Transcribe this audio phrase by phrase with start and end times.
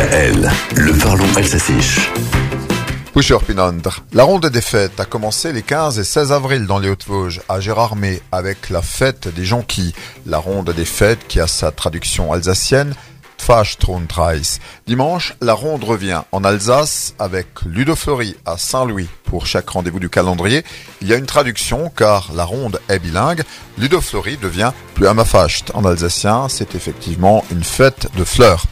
[0.00, 2.10] DKL, le parlons alsacisch.
[4.14, 7.60] La ronde des fêtes a commencé les 15 et 16 avril dans les Hautes-Vosges, à
[7.60, 9.92] Gérardmer, avec la fête des jonquilles.
[10.24, 12.94] La ronde des fêtes qui a sa traduction alsacienne.
[14.86, 19.08] Dimanche, la ronde revient en Alsace avec Ludofleury à Saint-Louis.
[19.24, 20.64] Pour chaque rendez-vous du calendrier,
[21.02, 23.42] il y a une traduction car la ronde est bilingue.
[23.76, 25.72] Ludofleury devient plus Amafacht.
[25.74, 28.64] En alsacien, c'est effectivement une fête de fleurs.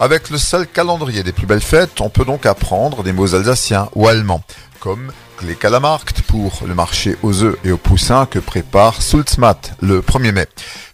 [0.00, 3.88] Avec le seul calendrier des plus belles fêtes, on peut donc apprendre des mots alsaciens
[3.96, 4.44] ou allemands,
[4.78, 5.10] comme
[5.42, 10.30] les Kalamarkt pour le marché aux œufs et aux poussins que prépare Sulzmat le 1er
[10.30, 10.46] mai.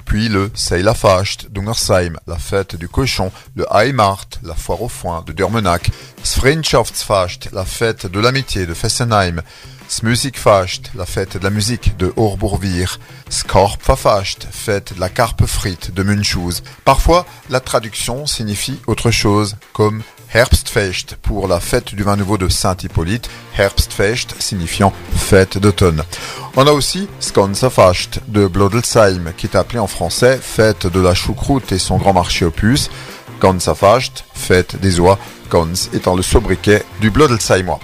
[0.07, 5.33] Puis le Seilafacht d'Ungersheim, la fête du cochon, le Heimart, la foire au foin de
[5.33, 5.91] Durmenach,
[6.23, 9.43] Sfreinschaftsfacht, la fête de l'amitié de Fessenheim,
[9.89, 12.99] Smusikfacht, la fête de la musique de Horbourvir,
[13.29, 16.63] Skorpfafacht, fête de la carpe frite de Munchouz.
[16.85, 20.03] Parfois, la traduction signifie autre chose, comme
[20.33, 26.03] Herbstfest pour la fête du vin nouveau de Saint-Hippolyte, Herbstfest signifiant fête d'automne.
[26.57, 31.71] On a aussi Skonsafacht de Blodelsheim qui est appelé en français fête de la choucroute
[31.73, 32.91] et son grand marché opus.
[33.41, 35.19] Gansafacht, fête des oies,
[35.51, 37.77] Gans étant le sobriquet du Blodelsheimer.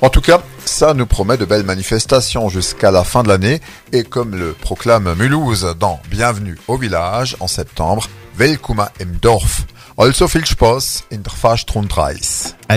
[0.00, 3.60] En tout cas, ça nous promet de belles manifestations jusqu'à la fin de l'année
[3.92, 9.66] et comme le proclame Mulhouse dans Bienvenue au village en septembre, Welkuma im Dorf.
[9.98, 12.54] Also viel Spaß in der.